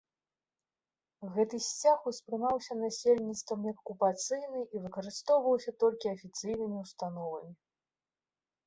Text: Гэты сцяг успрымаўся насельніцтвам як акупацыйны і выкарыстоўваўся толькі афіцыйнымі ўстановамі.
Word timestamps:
Гэты 1.35 1.59
сцяг 1.65 2.07
успрымаўся 2.11 2.73
насельніцтвам 2.79 3.61
як 3.71 3.77
акупацыйны 3.85 4.61
і 4.65 4.77
выкарыстоўваўся 4.87 5.71
толькі 5.87 6.05
афіцыйнымі 6.15 6.75
ўстановамі. 6.89 7.53